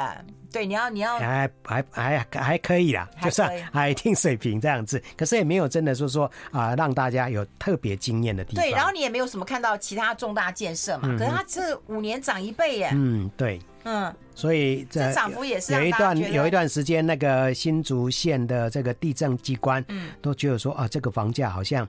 [0.53, 8.65] 对，你要你要还还还还可以啦，就是还一定水平这样子，可是也没有真的说说啊、呃，让大家有特别惊艳的地方。
[8.65, 11.09] 对，然后你也没有什么看到其他重大建设嘛？
[11.09, 12.91] 嗯、可是它这五年涨一倍耶。
[12.93, 21.89] 嗯，对，嗯，所以这涨幅也是有一段有一段时间，那个新竹县的这个地政机关，嗯，都觉得说啊，这个房价好像。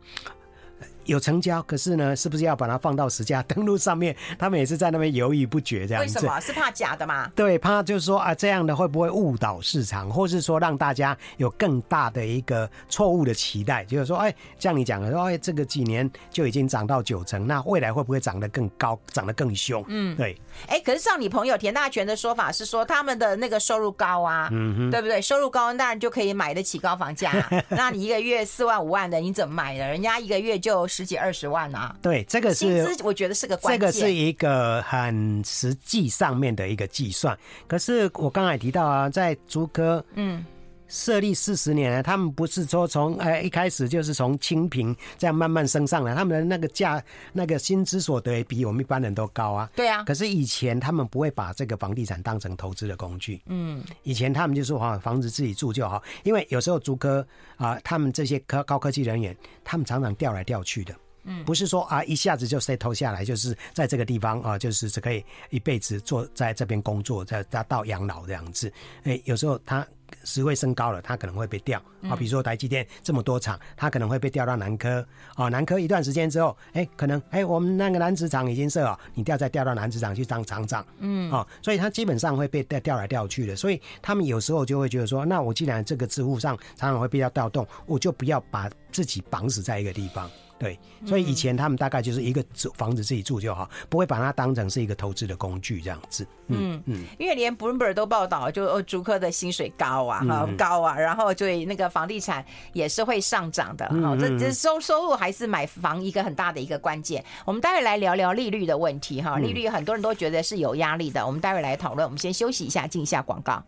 [1.05, 4.15] 有成交，可是呢，是不是要把它放到实价登录上面？
[4.37, 6.15] 他们也是在那边犹豫不决，这样子。
[6.15, 6.39] 为什么？
[6.39, 7.29] 是怕假的吗？
[7.35, 13.83] 对，怕就是说啊，这样的会不会误导市场，或是说让大家有更大的一个错误的期待？
[13.85, 19.83] 就是说，哎，像你讲的说，哎，这个几年就已经涨到九成，那未来会不会涨得更高，涨得更凶？
[19.87, 20.37] 嗯，对。
[20.67, 25.21] 哎，可是照你朋友田大全的说法是说，他们的那个收入高啊，嗯哼，对不对？
[25.21, 27.33] 收入高，当然就可以买得起高房价。
[27.69, 29.87] 那你一个月四万五万的，你怎么买的？
[29.87, 31.95] 人家一个月就十几二十万啊！
[32.03, 33.79] 对，这个是薪资，我觉得是个关键。
[33.79, 37.35] 这个是一个很实际上面的一个计算。
[37.67, 40.45] 可是我刚才提到啊，在租科，嗯，
[40.93, 47.03] 设立四十年，他们不是说从呃一开始就是从清贫这样慢慢升上来，他们的那个价、
[47.33, 49.67] 那个薪资所得也比我们一般人都高啊。
[49.75, 50.03] 对啊。
[50.03, 53.41] 可是以前他们不会把这个房地产当成投资的工具。
[53.47, 53.83] 嗯。
[54.03, 57.25] 以前他们就说哈，房子自己住就好，因为有时候租科
[57.57, 60.93] 啊，他们这些科高科技人员，他们常常调来调去的。
[61.23, 68.71] 嗯，不是说啊一下子就 settle 下来，就是在这个地方啊，就是只可以一辈子坐在这边工作，再再到养老这样子。
[69.03, 69.85] 哎，有时候他
[70.23, 72.15] 职位升高了，他可能会被调啊。
[72.15, 75.05] 比如说台积电这么多厂，他可能会被调到南科
[75.35, 75.47] 啊。
[75.47, 83.55] 南科一段时间之后，哎，可能哎我们那个男子厂已经设了，你调再调到男子厂去当厂长，嗯啊，所以他基本上会被调调来调去的。
[83.55, 90.29] 所以他们有时候就会觉得说，那我既然这个职务上常常会被调动，我就不要把自己绑死在一个地方。
[90.63, 92.41] 对，所以以前他们大概就是一个
[92.75, 96.25] 房子自己住就好，不会把它当成是一个投资的工具这样子。
[96.47, 103.85] 嗯嗯，因为连 Bloomberg 都报道，就竹科的薪水高啊，哈高啊，然后所以那个房地产也是会上涨的。
[103.89, 107.23] 哈，这这收收入还是买房一个很大的一个关键。
[107.45, 112.05] 我们待会来聊聊利率的问题哈，利率很多人都觉得是有压力的，我们待会来讨论。
[112.07, 113.61] 我们先休息一下，进一下广告。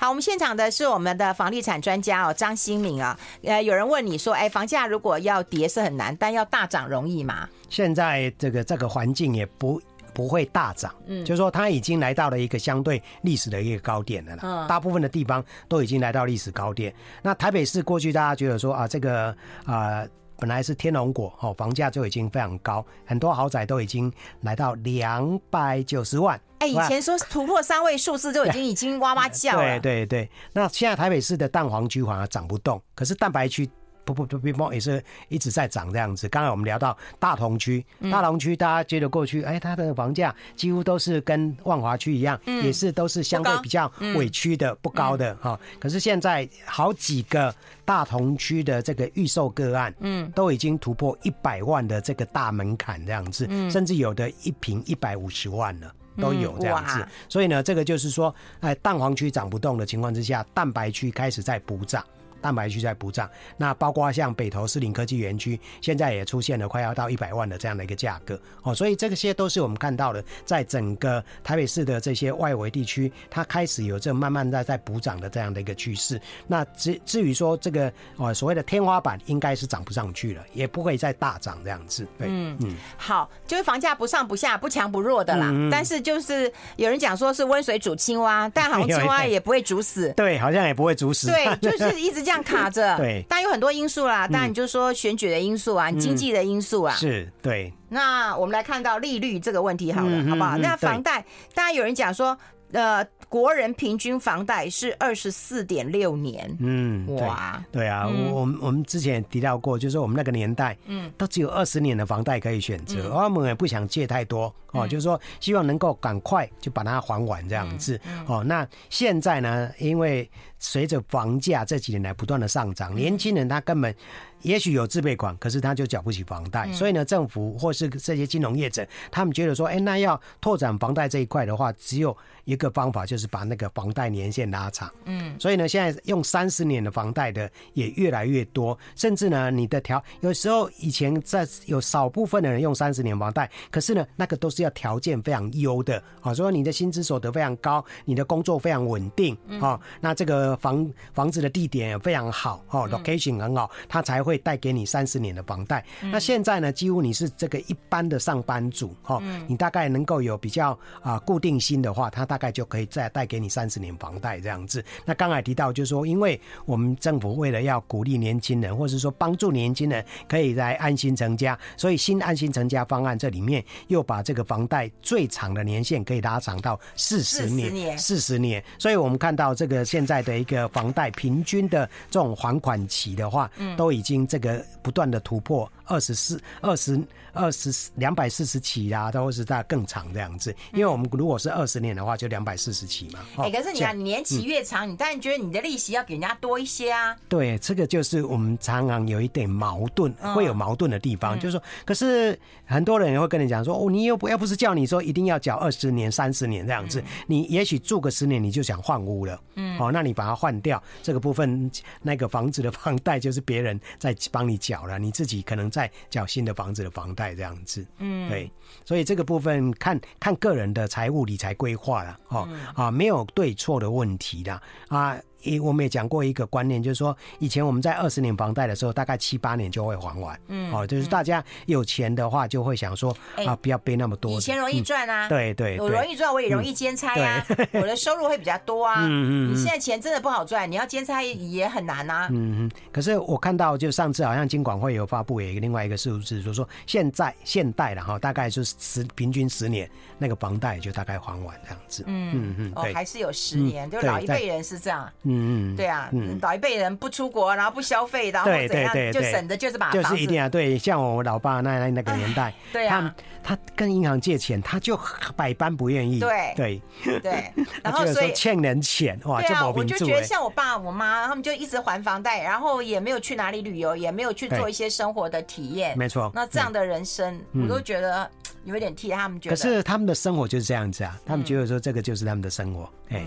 [0.00, 3.18] 好，我们现场的是我们的房地产专家哦，张新明啊。
[3.42, 7.48] 呃，有人问你说，哎，房价如果要跌是很难，但要大涨容易吗？
[7.68, 9.82] 现在这个这个环境也不
[10.14, 14.42] 不会大涨，嗯，就是说它已经来到了一个相对历史的一个高点了啦。
[14.44, 16.94] 嗯，大部分的地方都已经来到历史高点。
[17.20, 19.34] 那台北市过去大家觉得说啊，这个
[19.64, 20.06] 啊。
[20.38, 24.10] 本来是天龙果哦，房价就已经非常高，很多豪宅都已经
[24.42, 26.40] 来到两百九十万。
[26.60, 29.78] 哎，以前说突破三位数字就已经已经哇哇叫了。
[29.80, 33.68] 对对对，那现在台北市的蛋黄区反而涨不动，可是蛋白区。
[34.14, 36.28] 不不不不，也是一直在涨这样子。
[36.28, 45.58] 刚才我们聊到大同区，大同区大家觉得过去，哎，它的房价几乎都是跟万华区一样，也是都是相对比较委屈的，不高的哈。
[45.78, 57.06] 可是现在好几个大同区的这个预售个案，嗯，都已经突破一百万的这个大门槛这样子，甚至有的一平一百五十万了，都有这样子。
[57.28, 62.04] 所以呢，这个就是说，哎，蛋黄区涨不动的情况之下，蛋白区开始在补涨。
[62.40, 76.20] 蛋白区在补涨，那包括像北投士林科技园区，现在也出现了快要到一百万的这样的一个价格哦，所以这些都是我们看到的，在整个台北市的这些外围地区，它开始有这慢慢在在补涨的这样的一个趋势。
[76.46, 82.06] 那至至于说这个哦所谓的天花板，应该是涨不上去了，也不会再大涨这样子。
[82.18, 85.48] 对，嗯嗯，好，就是房价不上不下，不强不弱的啦。
[85.50, 90.12] 嗯、但是就是有人讲说是温水煮青蛙，但好像青蛙 也不会煮死。
[90.16, 91.26] 对，好像也不会煮死。
[91.26, 92.27] 对，就是一直。
[92.28, 94.28] 这样卡着， 对，当然有很多因素啦。
[94.28, 97.72] 当然你就说选举的因素啊，经济的因素啊，是对。
[97.88, 100.58] 那我们来看到利率这个问题好了，好不好？
[100.58, 102.36] 那房贷，当然有人讲说，
[102.72, 106.54] 呃，国人平均房贷是二十四点六年。
[106.60, 117.98] 嗯，哇，对啊，我我们我们之前也提到过，就是说我们那个年代，嗯，都只有二十年的房贷可以选择，我们也不想借太多哦，就是说希望能够赶快就把它还完这样子。
[118.26, 123.94] 哦，那现在呢，因为随着房价这几年来不断的上涨，年轻人他根本
[124.42, 134.92] 也许有自备款，可是他就缴不起房贷，所以呢，政府或是这些金融业者，他们觉得说，哎，那要拓展房贷这一块的话，只有一个方法，就是把那个房贷年限拉长。
[135.04, 150.58] 嗯，所以呢，现在用三十年的房贷的也越来越多，甚至呢，你的条有时候以前在有少部分的人用三十年房贷，可是呢，那个都是要条件非常优的，啊，说你的薪资所得非常高，你的工作非常稳定，啊，那这个。
[150.58, 155.84] 房房子的地点也非常好哦，location 很好，他才会带给你三十年的房贷。
[156.02, 164.84] 嗯、那现在呢，几乎你是这个一般的上班族哈，嗯、你大概能够有比较啊固定薪的话，他大概就可以再带给你三十年房贷这样子。
[165.06, 178.62] 那刚才提到就是说，因为我们政府为了要鼓励年轻人，或者是说帮助年轻人可以来安心成家，所以新安心成家方案这里面又把这个房贷最长的年限可以拉长到四十年，四十年。
[178.78, 185.70] 所以我们看到这个现在的一个房贷平均的这种还款期的话，都已经这个不断的突破。
[185.88, 187.00] 二十四、二十
[187.32, 190.54] 二十两百四十起啦，都是在更长这样子。
[190.72, 193.20] 因为我们如果是二十年的话，就两百四十起嘛。
[193.38, 197.16] 哎、欸，可是你啊，你年期越长，嗯、你当然觉得你的利息要给人家多一些啊。
[197.28, 211.70] 对，这个就是我们常常有一点矛盾，嗯、会有矛盾的地方，嗯、就是说，可是很多人也会跟你讲说，哦，你又不要不是叫你说一定要缴二十年、三十年这样子，嗯、你也许住个十年你就想换屋了，嗯，哦，那你把它换掉，这个部分
[212.02, 215.70] 那个房子的房贷就是别人在帮你缴了，你自己可能。
[215.77, 215.77] 在
[216.08, 218.50] 缴新的房子的房贷这样子，嗯，对，
[218.86, 225.20] 所以这个部分看看个人的财务理财规划了，哦，啊，没有对错的问题的啊。
[225.44, 230.38] 诶，我们也讲过一个观念，就是说，以前我们在二十年房贷的时候，大概七八年就会还完。
[230.48, 233.16] 嗯，哦，就是大家有钱的话，就会想说
[233.46, 234.32] 啊，不要背那么多。
[234.32, 239.04] 以前容易赚啊，对对，我容易赚，我也容易兼差啊，我的 收入会比较多啊。
[239.06, 242.28] 嗯嗯，你现在钱真的不好赚，你要兼差也很难啊。
[242.30, 252.04] 嗯嗯，可是我看到，就上次好像金管会有发布有一个另外一个数字，就是说现在现代了哈，大概就是十平均十年那个房贷就大概还完这样子。
[252.06, 255.10] 嗯嗯嗯，哦，还是有十年，就老一辈人是这样。
[255.22, 264.98] 嗯嗯，对啊，嗯，老一辈人不出国，然后不消费，然后怎样就省的就是把就是一定要对，像我老爸那那那个年代， 对啊，他他跟银行借钱，他就
[265.36, 266.82] 百般不愿意，对对。
[267.20, 278.28] 对， 然后所以欠人钱哇，对啊，我就觉得像我爸我妈他们就一直还房贷，然后也没有去哪里旅游，也没有去做一些生活的体验，没错，那这样的人生我都觉得
[278.64, 283.24] 有一点替他们觉得，可是他们的生活就是这样子啊，他们觉得说这个就是他们的生活，哎。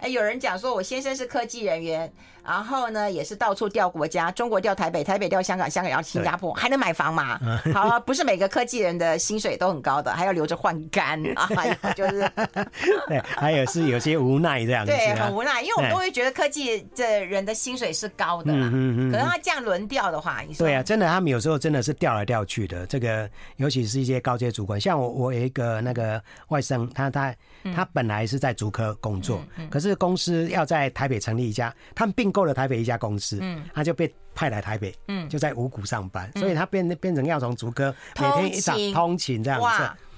[0.00, 2.10] 哎，有人讲说，我先生是科技人员，
[2.44, 7.40] 然后呢，也是到处调国家，中国调台北，台北调香港，香港调新加坡，对还能买房吗？
[7.74, 11.48] 好、啊，不是每个科技人的薪水都很高的，还要留着换肝啊，
[11.94, 12.30] 就是，
[13.08, 27.34] 对，还有是有些无奈这样子、啊，对，很无奈，因为我们都会觉得科技的人的薪水是高的啦，嗯嗯可是他这样轮调的话，你说，对啊，真的，他们有时候真的是调来调去的，这个尤其是一些高阶主管，像我，我有一个那个外甥，他他。
[27.74, 39.60] 他本来是在竹科工作，可是公司要在台北成立一家，他们并购了台北一家公司，嗯、他就被派来台北，嗯、就在五股上班，嗯、所以他变变成要从竹科每天一早通勤这样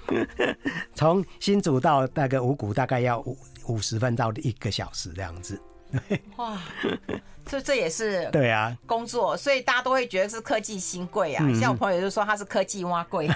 [0.07, 0.57] 子，
[0.95, 3.37] 从新竹到那个五股大概要五
[3.67, 5.61] 五十分到一个小时这样子，
[6.37, 6.59] 哇。
[7.47, 11.45] 这这也是对啊，工作，所以大家都会觉得是科技新贵啊。
[11.61, 13.29] 像我朋友就说他是科技挖贵，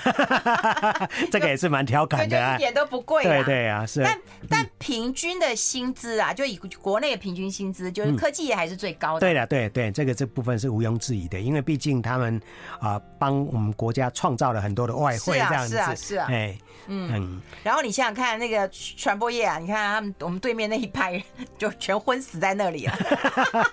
[1.30, 3.22] 这个也是蛮调侃的，一点都不贵。
[3.24, 4.02] 啊对对啊，是。
[4.02, 9.20] 但但平均的薪资啊，就以国内的平均薪资，就是科技业还是最高的。
[9.20, 12.40] 对的，对对，这个这部分是毋庸置疑的，因为毕竟他们
[12.80, 15.74] 啊帮我们国家创造了很多的外汇，这样子。
[15.74, 17.42] 是啊，是啊，哎，嗯。
[17.62, 21.22] 然后你想想看，那个传播业啊，你看他们我们对面那一派人
[21.58, 22.92] 就全昏死在那里了。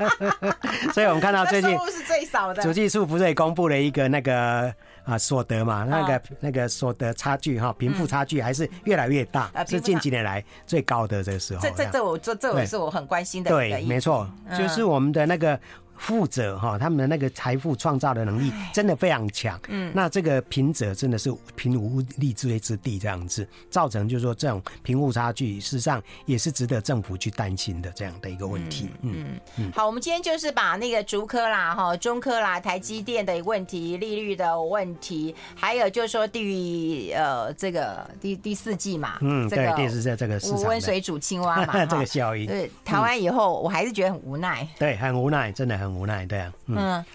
[0.94, 2.62] 所以，我们看到最近，是最少的。
[2.64, 4.74] 主计处不是也公布了一个那个
[5.04, 5.84] 啊所得嘛？
[5.84, 11.62] 那个那个所得差距哈，贫富差距还是越来越大，是近几年来最高的这个时候。
[11.62, 13.50] 这这这我这这我是我很关心的。
[13.50, 15.60] 对，没错，就是我们的那个。
[15.98, 19.60] 富者哈，他们的那个财富创造的能力真的非常强。
[19.70, 28.90] 嗯，那这个贫者真的是贫无立锥之地，这样子造成就是说这种贫富差距，事实上也是值得政府去担心的这样的一个问题。
[29.02, 42.46] 嗯嗯，嗯好，我们今天就是把那个竹科啦、哈中科啦、台积电的问题、利率的问题，还有就是说第呃这个第第四季嘛，嗯，这个对，是在这个温水煮青蛙嘛， 这个效应。
[42.46, 44.68] 对，台湾以后我还是觉得很无奈。
[44.78, 45.96] 对，很无奈，真的很。
[45.96, 47.06] 无奈，对啊，嗯，嗯，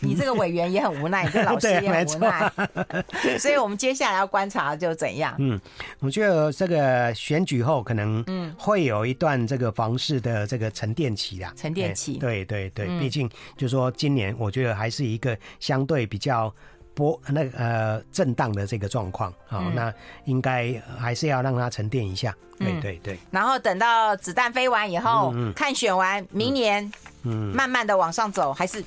[0.00, 2.52] 你这个委员也很无奈，你这老师 也很无奈，
[3.38, 5.34] 所以我们接下来要观察就怎样？
[5.38, 5.60] 嗯，
[5.98, 8.54] 我觉得这个选举后可能嗯。
[8.58, 16.54] 会有一段这个房市的这个沉淀期啦，沉淀期，对对对，毕竟就是说今年我觉得还是一个相对比较
[16.94, 19.92] 波那个呃震荡的这个状况，好，那
[20.24, 26.92] 应该还是要让它沉淀一下，对对对，然后等到子弹飞完以后，看选完明年。
[27.22, 28.82] 嗯，慢慢的往上走，还是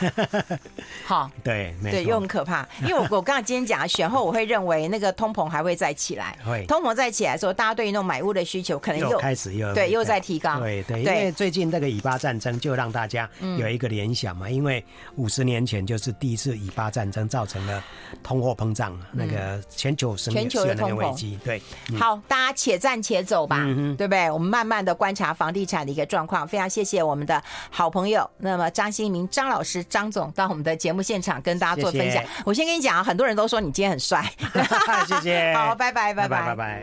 [1.04, 2.66] 好，对，对，又很可怕。
[2.82, 6.36] 因为我我刚刚今天讲选后，我会认为那个通膨还会再起来。
[6.44, 10.58] 会，通膨再起来的时候，大家对于那种买屋的需求可能又，开始又对又在提高。
[10.60, 13.28] 对对，因为最近那个以巴战争就让大家
[13.58, 14.84] 有一个联想嘛，嗯、因为
[15.16, 17.82] 五十年前就是第一次以巴战争造成了
[18.22, 21.38] 通货膨胀，嗯、那个全球全球的那个危机。
[21.44, 23.58] 对，嗯、好，大家且战且走吧，
[23.96, 24.30] 对不对？
[24.30, 26.46] 我们慢慢的观察房地产的一个状况。
[26.48, 32.22] 非常谢谢我们的好朋友，那么张新明张老师张总到我们的节目现场跟大家做分享。
[32.22, 34.24] 谢谢，我先跟你讲啊，很多人都说你今天很帅，
[35.06, 36.82] 谢谢， 好，拜拜，拜拜，拜拜。